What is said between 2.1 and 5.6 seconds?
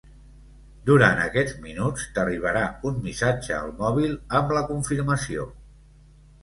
t'arribarà un missatge al mòbil amb la confirmació.